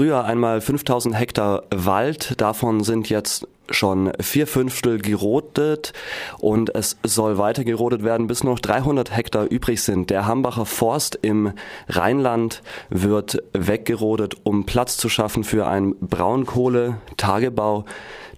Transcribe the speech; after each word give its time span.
früher 0.00 0.24
einmal 0.24 0.62
5000 0.62 1.14
Hektar 1.14 1.64
Wald, 1.70 2.40
davon 2.40 2.82
sind 2.82 3.10
jetzt 3.10 3.46
schon 3.68 4.10
vier 4.18 4.46
Fünftel 4.46 4.96
gerodet 4.96 5.92
und 6.38 6.74
es 6.74 6.96
soll 7.02 7.36
weiter 7.36 7.64
gerodet 7.64 8.02
werden, 8.02 8.26
bis 8.26 8.42
noch 8.42 8.60
300 8.60 9.14
Hektar 9.14 9.44
übrig 9.44 9.82
sind. 9.82 10.08
Der 10.08 10.26
Hambacher 10.26 10.64
Forst 10.64 11.18
im 11.20 11.52
Rheinland 11.86 12.62
wird 12.88 13.42
weggerodet, 13.52 14.36
um 14.42 14.64
Platz 14.64 14.96
zu 14.96 15.10
schaffen 15.10 15.44
für 15.44 15.66
einen 15.66 15.94
Braunkohle-Tagebau. 16.00 17.84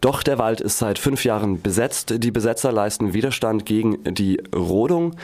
Doch 0.00 0.24
der 0.24 0.38
Wald 0.38 0.60
ist 0.60 0.78
seit 0.78 0.98
fünf 0.98 1.24
Jahren 1.24 1.62
besetzt. 1.62 2.12
Die 2.24 2.32
Besetzer 2.32 2.72
leisten 2.72 3.14
Widerstand 3.14 3.66
gegen 3.66 4.02
die 4.02 4.42
Rodung. 4.52 5.14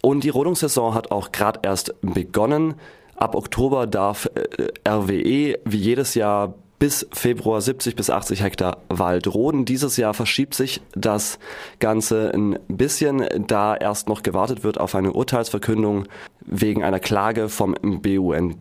Und 0.00 0.22
die 0.22 0.28
Rodungssaison 0.28 0.94
hat 0.94 1.10
auch 1.10 1.32
gerade 1.32 1.58
erst 1.64 1.92
begonnen. 2.02 2.74
Ab 3.16 3.34
Oktober 3.34 3.86
darf 3.86 4.28
äh, 4.34 4.68
RWE 4.88 5.58
wie 5.64 5.76
jedes 5.76 6.14
Jahr 6.14 6.54
bis 6.78 7.06
Februar 7.12 7.60
70 7.60 7.96
bis 7.96 8.10
80 8.10 8.42
Hektar 8.42 8.78
Wald 8.88 9.32
roden. 9.32 9.64
Dieses 9.64 9.96
Jahr 9.96 10.14
verschiebt 10.14 10.54
sich 10.54 10.82
das 10.92 11.38
Ganze 11.78 12.30
ein 12.34 12.58
bisschen, 12.68 13.26
da 13.46 13.74
erst 13.74 14.08
noch 14.08 14.22
gewartet 14.22 14.62
wird 14.62 14.78
auf 14.78 14.94
eine 14.94 15.12
Urteilsverkündung 15.12 16.04
wegen 16.44 16.84
einer 16.84 17.00
Klage 17.00 17.48
vom 17.48 17.74
BUND, 17.82 18.56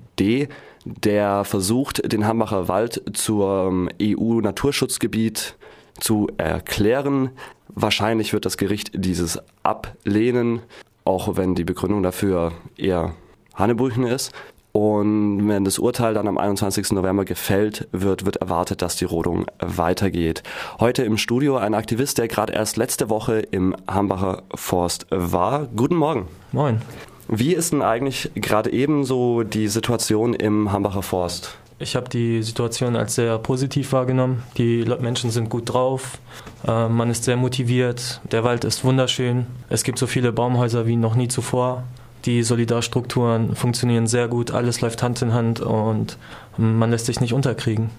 der 0.86 1.44
versucht, 1.44 2.12
den 2.12 2.26
Hambacher 2.26 2.68
Wald 2.68 3.02
zum 3.14 3.90
EU-Naturschutzgebiet 4.02 5.58
zu 6.00 6.28
erklären. 6.38 7.32
Wahrscheinlich 7.68 8.32
wird 8.32 8.46
das 8.46 8.58
Gericht 8.58 8.92
dieses 8.94 9.40
ablehnen, 9.64 10.62
auch 11.04 11.36
wenn 11.36 11.56
die 11.56 11.66
Begründung 11.66 12.04
dafür 12.04 12.54
eher 12.78 13.14
Hanebüchen 13.56 14.06
ist. 14.06 14.32
Und 14.76 15.48
wenn 15.48 15.64
das 15.64 15.80
Urteil 15.80 16.14
dann 16.14 16.28
am 16.28 16.38
21. 16.38 16.92
November 16.92 17.24
gefällt 17.24 17.88
wird, 17.94 18.26
wird 18.26 18.36
erwartet, 18.36 18.82
dass 18.82 18.98
die 18.98 19.06
Rodung 19.06 19.46
weitergeht. 19.60 20.44
Heute 20.82 21.04
im 21.04 21.18
Studio 21.18 21.56
ein 21.56 21.74
Aktivist, 21.74 22.18
der 22.18 22.28
gerade 22.28 22.52
erst 22.52 22.76
letzte 22.76 23.10
Woche 23.10 23.40
im 23.40 23.74
Hambacher 23.88 24.44
Forst 24.54 25.08
war. 25.12 25.68
Guten 25.68 25.96
Morgen. 25.96 26.28
Moin. 26.52 26.82
Wie 27.30 27.54
ist 27.54 27.72
denn 27.72 27.82
eigentlich 27.82 28.32
gerade 28.36 28.70
ebenso 28.70 29.44
die 29.44 29.70
Situation 29.70 30.34
im 30.34 30.70
Hambacher 30.74 31.04
Forst? 31.04 31.56
Ich 31.80 31.96
habe 31.96 32.10
die 32.10 32.44
Situation 32.44 32.98
als 32.98 33.16
sehr 33.16 33.38
positiv 33.38 33.94
wahrgenommen. 33.94 34.44
Die 34.58 34.84
Menschen 35.00 35.32
sind 35.32 35.50
gut 35.50 35.74
drauf, 35.74 36.20
äh, 36.68 36.90
man 36.90 37.10
ist 37.10 37.24
sehr 37.24 37.38
motiviert, 37.38 38.20
der 38.30 38.44
Wald 38.44 38.66
ist 38.66 38.84
wunderschön, 38.84 39.46
es 39.70 39.84
gibt 39.84 40.00
so 40.00 40.06
viele 40.08 40.34
Baumhäuser 40.34 40.86
wie 40.86 40.98
noch 40.98 41.16
nie 41.16 41.30
zuvor. 41.30 41.86
Die 42.26 42.42
Solidarstrukturen 42.42 43.56
funktionieren 43.56 44.08
sehr 44.08 44.28
gut, 44.28 44.52
alles 44.52 44.82
läuft 44.82 45.04
Hand 45.04 45.22
in 45.22 45.34
Hand 45.34 45.60
und 45.60 46.18
man 46.58 46.90
lässt 46.90 47.06
sich 47.06 47.22
nicht 47.22 47.34
unterkriegen. 47.34 47.92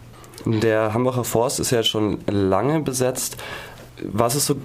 Der 0.44 0.92
Hambacher 0.94 1.24
Forst 1.24 1.60
ist 1.60 1.70
ja 1.70 1.82
schon 1.82 2.18
lange 2.26 2.80
besetzt. 2.80 3.36
Was 4.02 4.34
ist 4.34 4.46
so 4.46 4.56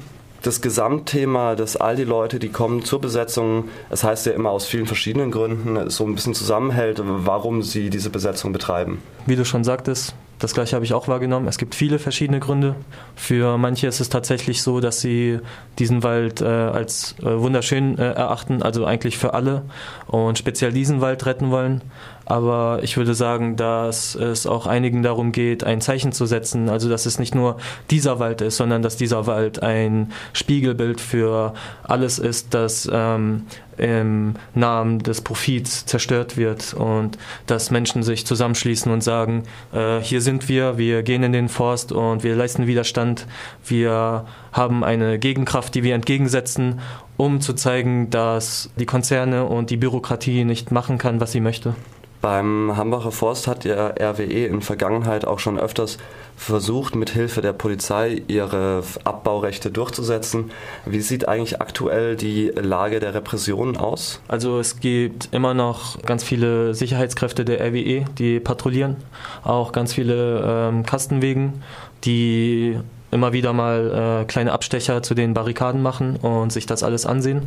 das 0.42 0.62
Gesamtthema, 0.62 1.56
dass 1.56 1.76
all 1.76 1.96
die 1.96 2.04
Leute, 2.04 2.40
die 2.40 2.50
kommen 2.50 2.84
zur 2.84 3.00
Besetzung, 3.00 3.66
es 3.86 4.02
das 4.02 4.04
heißt 4.04 4.26
ja 4.26 4.32
immer 4.34 4.50
aus 4.50 4.66
vielen 4.66 4.88
verschiedenen 4.88 5.30
Gründen, 5.30 5.90
so 5.90 6.06
ein 6.06 6.16
bisschen 6.16 6.34
zusammenhält, 6.34 7.00
warum 7.04 7.62
sie 7.62 7.90
diese 7.90 8.10
Besetzung 8.10 8.52
betreiben? 8.52 9.02
Wie 9.28 9.36
du 9.36 9.46
schon 9.46 9.64
sagtest, 9.64 10.16
das 10.42 10.54
gleiche 10.54 10.76
habe 10.76 10.84
ich 10.84 10.94
auch 10.94 11.08
wahrgenommen. 11.08 11.48
Es 11.48 11.58
gibt 11.58 11.76
viele 11.76 12.00
verschiedene 12.00 12.40
Gründe. 12.40 12.76
Für 13.16 13.58
manche 13.58 13.88
ist 13.88 14.00
es 14.00 14.10
tatsächlich 14.10 14.64
so, 14.64 14.80
dass 14.80 15.00
sie 15.00 15.40
diesen 15.78 16.02
Wald 16.02 16.42
äh, 16.42 16.46
als 16.46 17.16
äh, 17.20 17.40
wunderschön 17.40 17.98
äh, 18.00 18.12
erachten, 18.12 18.64
also 18.64 18.86
eigentlich 18.86 19.18
für 19.20 19.36
alle 19.36 19.64
und 20.08 20.40
speziell 20.40 20.72
diesen 20.72 21.00
Wald 21.00 21.26
retten 21.28 21.52
wollen. 21.52 21.82
Aber 22.26 22.80
ich 22.84 22.98
würde 22.98 23.14
sagen, 23.14 23.56
dass 23.56 24.16
es 24.16 24.46
auch 24.46 24.68
einigen 24.68 25.04
darum 25.04 25.32
geht, 25.32 25.64
ein 25.64 25.82
Zeichen 25.82 26.12
zu 26.12 26.26
setzen. 26.26 26.70
Also, 26.70 26.90
dass 26.90 27.06
es 27.06 27.20
nicht 27.20 27.36
nur 27.36 27.58
dieser 27.90 28.20
Wald 28.20 28.42
ist, 28.42 28.58
sondern 28.58 28.82
dass 28.82 28.96
dieser 28.96 29.28
Wald 29.28 29.64
ein 29.64 30.12
Spiegelbild 30.34 31.02
für 31.02 31.54
alles 31.84 32.20
ist, 32.20 32.54
das 32.54 32.90
ähm, 32.92 33.44
im 33.78 34.36
Namen 34.54 35.00
des 35.00 35.22
Profits 35.22 35.86
zerstört 35.86 36.38
wird 36.38 36.74
und 36.76 37.18
dass 37.48 37.72
Menschen 37.72 38.04
sich 38.04 38.26
zusammenschließen 38.26 38.92
und 38.92 39.02
sagen, 39.02 39.44
äh, 39.74 40.00
hier 40.02 40.22
sind 40.22 40.48
wir, 40.50 40.78
wir 40.78 41.02
gehen 41.02 41.24
in 41.24 41.34
den 41.34 41.50
Forst 41.50 41.92
und 41.92 42.24
wir 42.24 42.36
leisten 42.36 42.68
Widerstand, 42.68 43.26
wir 43.66 44.26
haben 44.52 44.84
eine 44.84 45.18
Gegenkraft, 45.18 45.74
die 45.74 45.84
wir 45.84 45.96
entgegensetzen, 45.96 46.80
um 47.18 47.42
zu 47.42 47.54
zeigen, 47.54 48.10
dass 48.12 48.70
die 48.78 48.86
Konzerne 48.86 49.46
und 49.46 49.70
die 49.70 49.78
Bürokratie 49.78 50.44
nicht 50.44 50.72
machen 50.72 50.98
kann, 50.98 51.20
was 51.20 51.32
sie 51.32 51.42
möchte. 51.42 51.76
Beim 52.22 52.78
Hambacher 52.78 53.12
Forst 53.12 53.48
hat 53.48 53.66
ja 53.66 53.88
RWE 53.88 54.46
in 54.46 54.62
Vergangenheit 54.62 55.26
auch 55.26 55.40
schon 55.40 55.60
öfters 55.60 55.98
versucht, 56.38 56.96
mit 56.96 57.10
Hilfe 57.10 57.42
der 57.42 57.54
Polizei 57.54 58.22
ihre 58.28 58.84
Abbaurechte 59.04 59.72
durchzusetzen. 59.72 60.52
Wie 60.86 61.02
sieht 61.02 61.28
eigentlich 61.28 61.62
aktuell 61.62 62.16
die 62.16 62.52
Lage 62.56 63.00
der 63.00 63.16
Repressionen 63.16 63.76
aus? 63.76 64.22
Also 64.28 64.60
es 64.60 64.80
gibt 64.80 65.30
immer 65.32 65.56
noch 65.56 66.00
ganz 66.04 66.24
viele 66.24 66.76
Sicherheitskräfte 66.76 67.44
der 67.44 67.60
RWE, 67.60 68.06
die 68.20 68.40
patrouillieren, 68.40 68.98
auch 69.44 69.72
ganz 69.72 69.94
viele 69.94 70.44
ähm, 70.46 70.86
Kastenwegen, 70.86 71.64
die 72.04 72.80
immer 73.12 73.34
wieder 73.34 73.54
mal 73.54 74.22
äh, 74.22 74.26
kleine 74.26 74.54
Abstecher 74.54 75.04
zu 75.04 75.14
den 75.14 75.34
Barrikaden 75.34 75.82
machen 75.82 76.16
und 76.16 76.52
sich 76.52 76.66
das 76.66 76.82
alles 76.82 77.06
ansehen, 77.06 77.44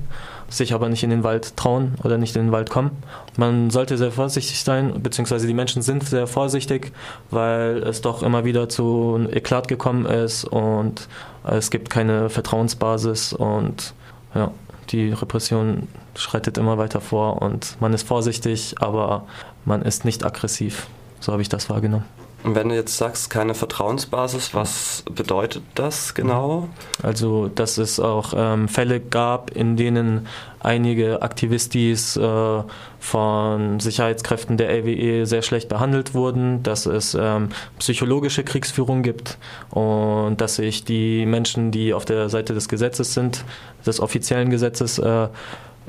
sich 0.48 0.74
aber 0.74 0.88
nicht 0.88 1.02
in 1.02 1.10
den 1.10 1.24
Wald 1.24 1.56
trauen 1.56 1.94
oder 2.04 2.18
nicht 2.18 2.36
in 2.36 2.46
den 2.46 2.52
Wald 2.52 2.70
kommen. 2.70 2.90
Man 3.36 3.70
sollte 3.70 3.96
sehr 3.96 4.12
vorsichtig 4.12 4.62
sein, 4.62 5.02
beziehungsweise 5.02 5.46
die 5.46 5.54
Menschen 5.54 5.82
sind 5.82 6.04
sehr 6.04 6.26
vorsichtig, 6.26 6.92
weil 7.30 7.78
es 7.78 8.02
doch 8.02 8.22
immer 8.22 8.44
wieder 8.44 8.68
zu 8.68 9.26
Eklat 9.32 9.66
gekommen 9.68 10.06
ist 10.06 10.44
und 10.44 11.08
es 11.44 11.70
gibt 11.70 11.90
keine 11.90 12.28
Vertrauensbasis 12.28 13.32
und 13.32 13.94
ja, 14.34 14.50
die 14.90 15.12
Repression 15.12 15.88
schreitet 16.14 16.58
immer 16.58 16.78
weiter 16.78 17.00
vor 17.00 17.42
und 17.42 17.76
man 17.80 17.92
ist 17.92 18.06
vorsichtig, 18.06 18.76
aber 18.80 19.24
man 19.64 19.82
ist 19.82 20.04
nicht 20.04 20.24
aggressiv. 20.24 20.86
So 21.20 21.32
habe 21.32 21.42
ich 21.42 21.48
das 21.48 21.70
wahrgenommen. 21.70 22.04
Wenn 22.46 22.68
du 22.68 22.74
jetzt 22.74 22.98
sagst, 22.98 23.30
keine 23.30 23.54
Vertrauensbasis, 23.54 24.52
was 24.52 25.02
bedeutet 25.10 25.62
das 25.74 26.12
genau? 26.12 26.68
Also, 27.02 27.48
dass 27.48 27.78
es 27.78 27.98
auch 27.98 28.34
ähm, 28.36 28.68
Fälle 28.68 29.00
gab, 29.00 29.50
in 29.52 29.78
denen 29.78 30.26
einige 30.60 31.22
Aktivistis 31.22 32.18
äh, 32.18 32.62
von 33.00 33.80
Sicherheitskräften 33.80 34.58
der 34.58 34.68
LWE 34.68 35.24
sehr 35.24 35.40
schlecht 35.40 35.70
behandelt 35.70 36.12
wurden, 36.12 36.62
dass 36.62 36.84
es 36.84 37.16
ähm, 37.18 37.48
psychologische 37.78 38.44
Kriegsführung 38.44 39.02
gibt 39.02 39.38
und 39.70 40.36
dass 40.38 40.56
sich 40.56 40.84
die 40.84 41.24
Menschen, 41.24 41.70
die 41.70 41.94
auf 41.94 42.04
der 42.04 42.28
Seite 42.28 42.52
des 42.52 42.68
Gesetzes 42.68 43.14
sind, 43.14 43.42
des 43.86 44.00
offiziellen 44.00 44.50
Gesetzes, 44.50 44.98
äh, 44.98 45.28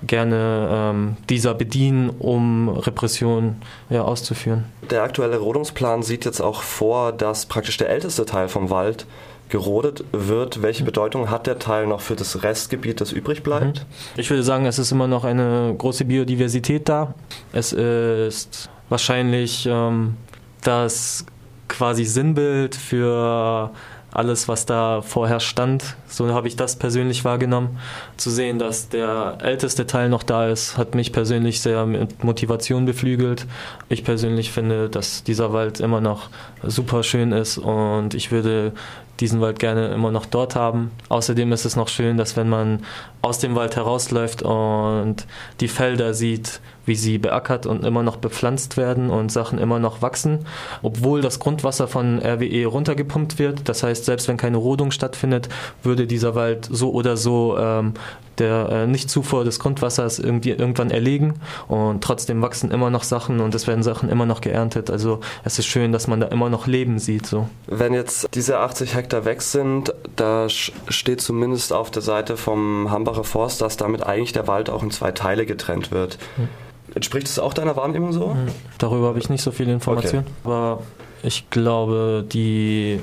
gerne 0.04 0.70
ähm, 0.72 1.18
dieser 1.30 1.54
bedienen, 1.54 2.10
um 2.10 2.70
Repression 2.70 3.58
ja, 3.90 4.04
auszuführen. 4.04 4.66
Der 4.90 5.04
aktuelle 5.04 5.38
Rodungsplan 5.38 6.04
sieht 6.04 6.26
jetzt 6.26 6.42
auch 6.42 6.62
vor, 6.62 7.12
dass 7.12 7.46
praktisch 7.46 7.78
der 7.78 7.90
älteste 7.90 8.26
Teil 8.26 8.48
vom 8.48 8.70
Wald 8.70 9.06
gerodet 9.50 10.04
wird. 10.12 10.62
Welche. 10.62 10.84
Bedeutung 10.84 11.30
hat 11.30 11.48
der 11.48 11.60
Teil 11.60 11.88
noch 11.88 12.02
für 12.02 12.16
das 12.16 12.44
Restgebiet, 12.44 13.02
das 13.02 13.12
übrig 13.12 13.44
bleibt? 13.44 13.80
Mhm. 13.80 14.20
Ich 14.20 14.30
würde 14.30 14.44
sagen, 14.44 14.66
es 14.66 14.80
ist 14.80 14.92
immer 14.92 15.08
noch 15.08 15.24
eine 15.24 15.74
große 15.78 16.06
Biodiversität 16.06 16.90
da. 16.90 17.14
Es 17.54 17.74
ist 17.74 18.70
wahrscheinlich 18.90 19.68
ähm, 19.70 20.18
das 20.64 21.26
quasi 21.68 22.06
Sinnbild 22.06 22.76
für 22.76 23.72
alles, 24.16 24.48
was 24.48 24.66
da 24.66 25.02
vorher 25.02 25.42
stand. 25.42 25.98
So 26.08 26.30
habe 26.30 26.48
ich 26.48 26.56
das 26.56 26.78
persönlich 26.78 27.26
wahrgenommen. 27.26 27.78
Zu 28.16 28.30
sehen, 28.30 28.60
dass 28.60 28.88
der 28.88 29.38
älteste 29.42 29.86
Teil 29.86 30.08
noch 30.08 30.24
da 30.24 30.48
ist, 30.48 30.78
hat 30.78 30.96
mich 30.96 31.12
persönlich 31.12 31.60
sehr 31.60 31.86
mit 31.86 32.24
Motivation 32.24 32.86
beflügelt. 32.86 33.46
Ich 33.90 34.06
persönlich 34.06 34.52
finde, 34.52 34.90
dass 34.90 35.24
dieser 35.24 35.52
Wald 35.52 35.82
immer 35.82 36.00
noch 36.00 36.30
super 36.64 37.04
schön 37.04 37.34
ist 37.34 37.58
und 37.58 38.14
ich 38.14 38.32
würde 38.32 38.72
diesen 39.20 39.42
Wald 39.42 39.60
gerne 39.60 39.90
immer 39.90 40.12
noch 40.12 40.26
dort 40.26 40.56
haben. 40.56 40.92
Außerdem 41.10 41.52
ist 41.52 41.66
es 41.66 41.76
noch 41.76 41.90
schön, 41.90 42.18
dass 42.18 42.38
wenn 42.38 42.50
man 42.50 42.86
aus 43.22 43.40
dem 43.40 43.56
Wald 43.56 43.76
herausläuft 43.76 44.44
und 44.44 45.26
die 45.60 45.68
Felder 45.68 46.14
sieht, 46.14 46.62
wie 46.86 46.96
sie 46.96 47.18
beackert 47.18 47.66
und 47.66 47.84
immer 47.84 48.04
noch 48.04 48.18
bepflanzt 48.18 48.78
werden 48.78 49.10
und 49.10 49.32
Sachen 49.32 49.60
immer 49.60 49.80
noch 49.80 50.02
wachsen, 50.02 50.46
obwohl 50.82 51.22
das 51.22 51.40
Grundwasser 51.40 51.88
von 51.88 52.20
RWE 52.20 52.66
runtergepumpt 52.66 53.40
wird. 53.40 53.68
Das 53.70 53.84
heißt, 53.84 54.06
selbst 54.06 54.28
wenn 54.28 54.38
keine 54.38 54.58
Rodung 54.58 54.92
stattfindet, 54.92 55.50
würde 55.84 56.08
dieser 56.08 56.36
Wald 56.36 56.68
so 56.70 56.92
oder 56.92 57.18
so 57.18 57.58
ähm, 57.58 57.94
der 58.38 58.70
äh, 58.70 58.88
Nichtzufuhr 58.88 59.44
des 59.44 59.60
Grundwassers 59.60 60.20
irgendwie 60.20 60.52
irgendwann 60.52 60.92
erlegen 60.92 61.36
und 61.68 62.04
trotzdem 62.04 62.42
wachsen 62.42 62.72
immer 62.72 62.90
noch 62.90 63.04
Sachen 63.04 63.40
und 63.40 63.56
es 63.56 63.68
werden 63.68 63.84
Sachen 63.84 64.10
immer 64.10 64.26
noch 64.26 64.42
geerntet. 64.42 64.90
Also 64.90 65.20
es 65.44 65.60
ist 65.60 65.66
schön, 65.66 65.92
dass 65.92 66.08
man 66.08 66.20
da 66.20 66.28
immer 66.28 66.50
noch 66.50 66.68
Leben 66.68 67.00
sieht. 67.00 67.26
So. 67.26 67.48
Wenn 67.68 67.94
jetzt 67.94 68.28
diese 68.34 68.60
80 68.60 68.96
Hektar 68.96 69.26
weg 69.26 69.42
sind, 69.42 69.94
da 70.16 70.50
steht 70.50 71.22
zumindest 71.22 71.74
auf 71.74 71.92
der 71.92 72.02
Seite 72.02 72.38
vom 72.38 72.92
Hambacher 72.92 73.24
Forst, 73.24 73.62
dass 73.62 73.78
damit 73.78 74.04
eigentlich 74.04 74.34
der 74.34 74.48
Wald 74.48 74.70
auch 74.70 74.84
in 74.84 74.92
zwei 74.92 75.12
Teile 75.12 75.46
getrennt 75.46 75.92
wird. 75.92 76.18
Hm. 76.36 76.50
Entspricht 76.96 77.28
es 77.28 77.40
auch 77.40 77.54
deiner 77.54 77.76
Wahrnehmung 77.76 78.14
so? 78.14 78.34
Hm, 78.34 78.48
darüber 78.78 79.08
habe 79.10 79.20
ich 79.20 79.30
nicht 79.30 79.42
so 79.42 79.52
viele 79.52 79.74
Informationen, 79.74 80.26
okay. 80.26 80.36
aber 80.46 80.82
ich 81.24 81.50
glaube, 81.50 82.26
die, 82.32 83.00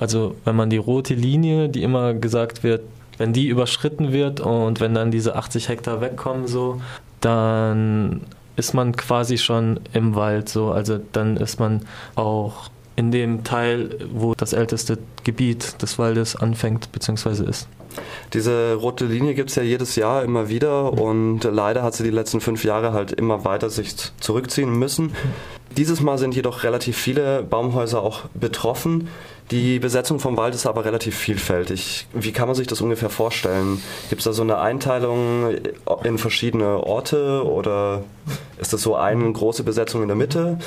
also 0.00 0.34
wenn 0.44 0.56
man 0.56 0.70
die 0.70 0.76
rote 0.76 1.14
Linie, 1.14 1.68
die 1.68 1.82
immer 1.82 2.14
gesagt 2.14 2.62
wird, 2.62 2.82
wenn 3.18 3.32
die 3.32 3.46
überschritten 3.46 4.12
wird 4.12 4.40
und 4.40 4.80
wenn 4.80 4.94
dann 4.94 5.10
diese 5.10 5.36
80 5.36 5.68
Hektar 5.68 6.00
wegkommen, 6.00 6.46
so, 6.46 6.80
dann 7.20 8.22
ist 8.56 8.74
man 8.74 8.96
quasi 8.96 9.38
schon 9.38 9.80
im 9.92 10.14
Wald 10.14 10.48
so. 10.48 10.70
Also 10.70 10.98
dann 11.12 11.36
ist 11.36 11.60
man 11.60 11.82
auch 12.14 12.70
in 12.96 13.10
dem 13.10 13.44
Teil, 13.44 13.98
wo 14.12 14.34
das 14.34 14.52
älteste 14.52 14.98
Gebiet 15.24 15.82
des 15.82 15.98
Waldes 15.98 16.36
anfängt 16.36 16.92
bzw. 16.92 17.48
ist. 17.48 17.68
Diese 18.32 18.74
rote 18.74 19.04
Linie 19.04 19.34
gibt 19.34 19.50
es 19.50 19.56
ja 19.56 19.62
jedes 19.62 19.96
Jahr 19.96 20.24
immer 20.24 20.48
wieder 20.48 20.92
und 20.92 21.44
leider 21.44 21.82
hat 21.82 21.94
sie 21.94 22.02
die 22.02 22.10
letzten 22.10 22.40
fünf 22.40 22.64
Jahre 22.64 22.92
halt 22.92 23.12
immer 23.12 23.44
weiter 23.44 23.70
sich 23.70 23.94
zurückziehen 24.20 24.70
müssen. 24.76 25.14
Dieses 25.76 26.00
Mal 26.00 26.18
sind 26.18 26.34
jedoch 26.34 26.62
relativ 26.64 26.96
viele 26.96 27.42
Baumhäuser 27.42 28.02
auch 28.02 28.22
betroffen. 28.34 29.08
Die 29.50 29.78
Besetzung 29.78 30.20
vom 30.20 30.36
Wald 30.36 30.54
ist 30.54 30.66
aber 30.66 30.84
relativ 30.84 31.16
vielfältig. 31.16 32.06
Wie 32.14 32.32
kann 32.32 32.48
man 32.48 32.54
sich 32.54 32.66
das 32.66 32.80
ungefähr 32.80 33.10
vorstellen? 33.10 33.82
Gibt 34.08 34.20
es 34.20 34.24
da 34.24 34.32
so 34.32 34.42
eine 34.42 34.58
Einteilung 34.58 35.54
in 36.02 36.18
verschiedene 36.18 36.82
Orte 36.82 37.44
oder 37.44 38.04
ist 38.58 38.72
das 38.72 38.80
so 38.80 38.96
eine 38.96 39.30
große 39.30 39.62
Besetzung 39.62 40.02
in 40.02 40.08
der 40.08 40.16
Mitte? 40.16 40.58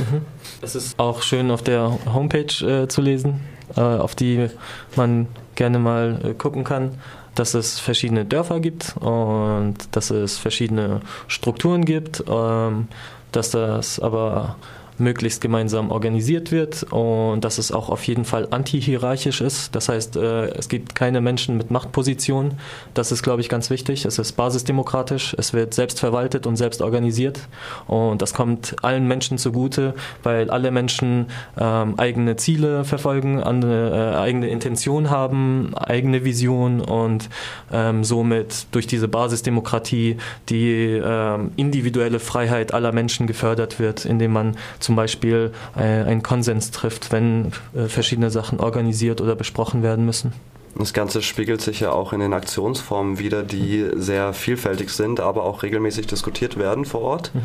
Es 0.61 0.75
ist 0.75 0.99
auch 0.99 1.23
schön 1.23 1.49
auf 1.49 1.63
der 1.63 1.97
Homepage 2.13 2.65
äh, 2.65 2.87
zu 2.87 3.01
lesen, 3.01 3.41
äh, 3.75 3.81
auf 3.81 4.13
die 4.13 4.47
man 4.95 5.27
gerne 5.55 5.79
mal 5.79 6.19
äh, 6.23 6.33
gucken 6.33 6.63
kann 6.63 6.99
dass 7.37 7.53
es 7.53 7.79
verschiedene 7.79 8.25
Dörfer 8.25 8.59
gibt 8.59 8.95
und 8.99 9.75
dass 9.91 10.09
es 10.09 10.37
verschiedene 10.37 11.01
Strukturen 11.27 11.85
gibt, 11.85 12.23
ähm, 12.27 12.87
dass 13.31 13.51
das 13.51 13.99
aber 13.99 14.55
möglichst 14.99 15.41
gemeinsam 15.41 15.91
organisiert 15.91 16.51
wird 16.51 16.83
und 16.91 17.41
dass 17.41 17.57
es 17.57 17.71
auch 17.71 17.89
auf 17.89 18.03
jeden 18.05 18.25
Fall 18.25 18.47
antihierarchisch 18.49 19.41
ist. 19.41 19.75
Das 19.75 19.89
heißt, 19.89 20.15
äh, 20.15 20.47
es 20.49 20.69
gibt 20.69 20.95
keine 20.95 21.21
Menschen 21.21 21.57
mit 21.57 21.71
Machtpositionen. 21.71 22.53
Das 22.93 23.11
ist, 23.11 23.23
glaube 23.23 23.41
ich, 23.41 23.49
ganz 23.49 23.69
wichtig. 23.69 24.05
Es 24.05 24.17
ist 24.17 24.33
basisdemokratisch. 24.33 25.35
Es 25.37 25.53
wird 25.53 25.73
selbst 25.73 25.99
verwaltet 25.99 26.47
und 26.47 26.55
selbst 26.55 26.81
organisiert. 26.81 27.39
Und 27.87 28.21
das 28.21 28.33
kommt 28.33 28.75
allen 28.81 29.07
Menschen 29.07 29.37
zugute, 29.37 29.93
weil 30.23 30.49
alle 30.49 30.71
Menschen 30.71 31.27
ähm, 31.59 31.95
eigene 31.97 32.35
Ziele 32.35 32.83
verfolgen, 32.83 33.41
eine, 33.43 34.13
äh, 34.13 34.17
eigene 34.17 34.47
Intention 34.49 35.09
haben, 35.09 35.75
eigene 35.77 36.23
Vision 36.23 36.81
und 36.81 37.29
ähm, 37.71 38.03
somit 38.03 38.67
durch 38.71 38.87
diese 38.87 39.07
Basisdemokratie 39.07 40.17
die 40.49 41.01
ähm, 41.03 41.51
individuelle 41.55 42.19
Freiheit 42.19 42.73
aller 42.73 42.91
Menschen 42.91 43.27
gefördert 43.27 43.79
wird, 43.79 44.05
indem 44.05 44.31
man 44.31 44.57
zum 44.87 44.95
Beispiel 44.95 45.51
äh, 45.75 45.81
einen 45.81 46.23
Konsens 46.23 46.71
trifft, 46.71 47.11
wenn 47.11 47.51
äh, 47.75 47.89
verschiedene 47.89 48.29
Sachen 48.29 48.61
organisiert 48.61 49.19
oder 49.19 49.35
besprochen 49.35 49.83
werden 49.83 50.05
müssen. 50.05 50.31
Das 50.75 50.93
Ganze 50.93 51.21
spiegelt 51.21 51.59
sich 51.59 51.81
ja 51.81 51.91
auch 51.91 52.13
in 52.13 52.21
den 52.21 52.31
Aktionsformen 52.31 53.19
wieder, 53.19 53.43
die 53.43 53.85
sehr 53.95 54.31
vielfältig 54.31 54.91
sind, 54.91 55.19
aber 55.19 55.43
auch 55.43 55.61
regelmäßig 55.61 56.07
diskutiert 56.07 56.57
werden 56.57 56.85
vor 56.85 57.01
Ort. 57.01 57.35
Mhm. 57.35 57.41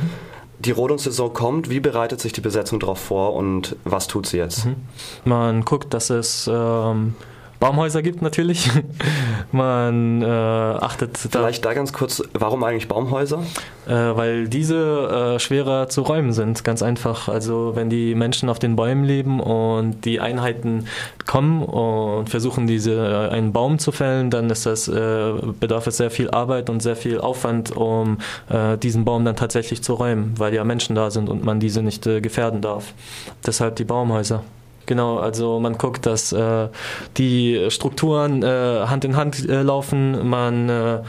Die 0.61 0.71
Rodungssaison 0.71 1.33
kommt. 1.33 1.69
Wie 1.69 1.81
bereitet 1.81 2.21
sich 2.21 2.33
die 2.33 2.41
Besetzung 2.41 2.79
darauf 2.79 3.01
vor 3.01 3.35
und 3.35 3.75
was 3.83 4.07
tut 4.07 4.27
sie 4.27 4.37
jetzt? 4.37 4.67
Mhm. 4.67 4.77
Man 5.25 5.65
guckt, 5.65 5.93
dass 5.95 6.11
es 6.11 6.49
ähm, 6.53 7.17
Baumhäuser 7.63 8.03
gibt 8.03 8.23
natürlich. 8.23 8.69
Man 9.53 10.21
äh, 10.21 10.27
achtet 10.27 11.17
Vielleicht 11.17 11.65
da, 11.65 11.69
da 11.69 11.75
ganz 11.75 11.93
kurz, 11.93 12.21
warum 12.33 12.65
eigentlich 12.65 12.89
Baumhäuser? 12.89 13.45
Äh, 13.87 13.93
weil 13.93 14.49
diese 14.49 15.37
äh, 15.37 15.39
schwerer 15.39 15.89
zu 15.89 16.03
räumen 16.03 16.33
sind, 16.33 16.65
ganz 16.65 16.83
einfach. 16.83 17.29
Also 17.29 17.77
wenn 17.77 17.89
die 17.89 18.17
Menschen 18.17 18.49
auf 18.49 18.59
den 18.59 18.75
Bäumen 18.75 19.05
leben 19.05 19.39
und 19.39 20.05
die 20.05 20.19
Einheiten 20.19 20.89
kommen 21.25 21.63
und 21.63 22.29
versuchen, 22.29 22.67
diese 22.67 22.97
äh, 22.97 23.33
einen 23.33 23.53
Baum 23.53 23.79
zu 23.79 23.93
fällen, 23.93 24.31
dann 24.31 24.51
ist 24.51 24.67
das 24.67 24.89
äh, 24.89 25.33
bedarf 25.61 25.87
es 25.87 25.99
sehr 25.99 26.11
viel 26.11 26.31
Arbeit 26.33 26.69
und 26.69 26.83
sehr 26.83 26.97
viel 26.97 27.21
Aufwand, 27.21 27.77
um 27.77 28.19
äh, 28.51 28.77
diesen 28.77 29.05
Baum 29.05 29.25
dann 29.25 29.37
tatsächlich 29.37 29.85
zu 29.85 29.95
räumen, 29.95 30.35
weil 30.37 30.53
ja 30.53 30.65
Menschen 30.65 30.97
da 30.97 31.13
sind 31.13 31.29
und 31.29 31.45
man 31.45 31.61
diese 31.61 31.81
nicht 31.81 32.03
gefährden 32.03 32.61
darf. 32.61 32.93
Deshalb 33.47 33.77
die 33.77 33.85
Baumhäuser. 33.85 34.43
Genau, 34.87 35.19
also 35.19 35.61
man 35.61 35.79
guckt, 35.79 36.07
dass 36.07 36.33
äh, 36.33 36.69
die 37.17 37.67
Strukturen 37.71 38.43
äh, 38.43 38.87
Hand 38.87 39.05
in 39.05 39.17
Hand 39.17 39.49
äh, 39.49 39.63
laufen, 39.63 40.29
man 40.29 40.69
äh, 40.69 41.03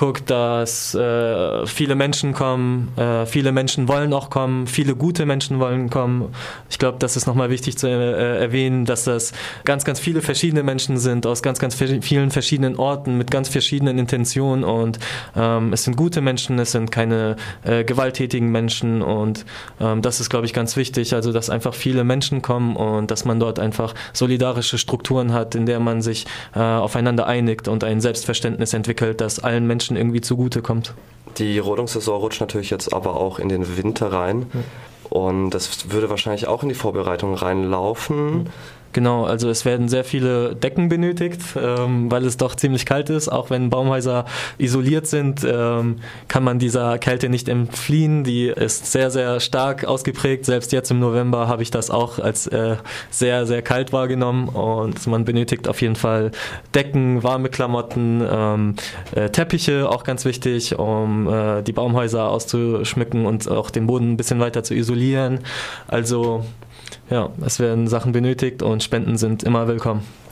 guckt, 0.00 0.30
dass 0.30 0.94
äh, 0.94 1.66
viele 1.66 1.94
Menschen 1.94 2.32
kommen, 2.32 2.88
äh, 2.96 3.26
viele 3.26 3.52
Menschen 3.52 3.86
wollen 3.86 4.14
auch 4.14 4.30
kommen, 4.30 4.66
viele 4.66 4.96
gute 4.96 5.26
Menschen 5.26 5.60
wollen 5.60 5.90
kommen. 5.90 6.34
Ich 6.70 6.78
glaube, 6.78 6.96
das 6.98 7.18
ist 7.18 7.26
nochmal 7.26 7.50
wichtig 7.50 7.76
zu 7.76 7.86
äh, 7.86 8.38
erwähnen, 8.40 8.86
dass 8.86 9.04
das 9.04 9.32
ganz, 9.66 9.84
ganz 9.84 10.00
viele 10.00 10.22
verschiedene 10.22 10.62
Menschen 10.62 10.96
sind 10.96 11.26
aus 11.26 11.42
ganz, 11.42 11.58
ganz 11.58 11.74
vielen 11.74 12.30
verschiedenen 12.30 12.76
Orten 12.76 13.18
mit 13.18 13.30
ganz 13.30 13.50
verschiedenen 13.50 13.98
Intentionen 13.98 14.64
und 14.64 14.98
ähm, 15.36 15.74
es 15.74 15.84
sind 15.84 15.98
gute 15.98 16.22
Menschen, 16.22 16.58
es 16.58 16.72
sind 16.72 16.90
keine 16.90 17.36
äh, 17.64 17.84
gewalttätigen 17.84 18.50
Menschen 18.50 19.02
und 19.02 19.44
ähm, 19.82 20.00
das 20.00 20.18
ist, 20.18 20.30
glaube 20.30 20.46
ich, 20.46 20.54
ganz 20.54 20.78
wichtig. 20.78 21.12
Also, 21.12 21.30
dass 21.30 21.50
einfach 21.50 21.74
viele 21.74 22.04
Menschen 22.04 22.40
kommen 22.40 22.74
und 22.74 23.10
dass 23.10 23.26
man 23.26 23.38
dort 23.38 23.58
einfach 23.58 23.94
solidarische 24.14 24.78
Strukturen 24.78 25.34
hat, 25.34 25.54
in 25.54 25.66
der 25.66 25.78
man 25.78 26.00
sich 26.00 26.24
äh, 26.54 26.60
aufeinander 26.60 27.26
einigt 27.26 27.68
und 27.68 27.84
ein 27.84 28.00
Selbstverständnis 28.00 28.72
entwickelt, 28.72 29.20
dass 29.20 29.40
allen 29.40 29.66
Menschen 29.66 29.89
Menschen 29.90 29.96
irgendwie 29.96 30.20
zugutekommt. 30.20 30.94
Die 31.38 31.58
Rodungssaison 31.58 32.20
rutscht 32.20 32.40
natürlich 32.40 32.70
jetzt 32.70 32.92
aber 32.92 33.16
auch 33.16 33.38
in 33.38 33.48
den 33.48 33.76
Winter 33.76 34.12
rein. 34.12 34.46
Ja. 34.52 34.60
Und 35.10 35.50
das 35.50 35.90
würde 35.90 36.08
wahrscheinlich 36.08 36.46
auch 36.46 36.62
in 36.62 36.68
die 36.68 36.74
Vorbereitung 36.74 37.34
reinlaufen. 37.34 38.44
Ja. 38.46 38.50
Genau, 38.92 39.24
also 39.24 39.48
es 39.48 39.64
werden 39.64 39.88
sehr 39.88 40.02
viele 40.02 40.56
Decken 40.56 40.88
benötigt, 40.88 41.40
ähm, 41.56 42.10
weil 42.10 42.24
es 42.24 42.36
doch 42.36 42.56
ziemlich 42.56 42.86
kalt 42.86 43.08
ist. 43.08 43.28
Auch 43.28 43.48
wenn 43.48 43.70
Baumhäuser 43.70 44.24
isoliert 44.58 45.06
sind, 45.06 45.46
ähm, 45.48 45.96
kann 46.26 46.42
man 46.42 46.58
dieser 46.58 46.98
Kälte 46.98 47.28
nicht 47.28 47.48
entfliehen. 47.48 48.24
Die 48.24 48.46
ist 48.48 48.90
sehr, 48.90 49.12
sehr 49.12 49.38
stark 49.38 49.84
ausgeprägt. 49.84 50.44
Selbst 50.44 50.72
jetzt 50.72 50.90
im 50.90 50.98
November 50.98 51.46
habe 51.46 51.62
ich 51.62 51.70
das 51.70 51.90
auch 51.90 52.18
als 52.18 52.48
äh, 52.48 52.76
sehr, 53.10 53.46
sehr 53.46 53.62
kalt 53.62 53.92
wahrgenommen. 53.92 54.48
Und 54.48 55.06
man 55.06 55.24
benötigt 55.24 55.68
auf 55.68 55.80
jeden 55.80 55.96
Fall 55.96 56.32
Decken, 56.74 57.22
warme 57.22 57.48
Klamotten, 57.48 58.26
ähm, 58.28 58.74
äh, 59.14 59.30
Teppiche, 59.30 59.88
auch 59.88 60.02
ganz 60.02 60.24
wichtig, 60.24 60.76
um 60.78 61.28
äh, 61.28 61.62
die 61.62 61.72
Baumhäuser 61.72 62.28
auszuschmücken 62.28 63.24
und 63.24 63.48
auch 63.48 63.70
den 63.70 63.86
Boden 63.86 64.12
ein 64.12 64.16
bisschen 64.16 64.40
weiter 64.40 64.64
zu 64.64 64.74
isolieren. 64.74 65.40
Also 65.86 66.44
ja, 67.10 67.30
es 67.44 67.60
werden 67.60 67.88
Sachen 67.88 68.12
benötigt 68.12 68.62
und 68.62 68.82
Spenden 68.82 69.16
sind 69.18 69.42
immer 69.42 69.68
willkommen. 69.68 70.02